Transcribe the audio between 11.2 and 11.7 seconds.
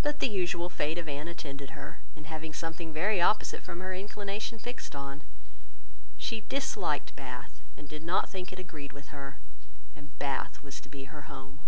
home.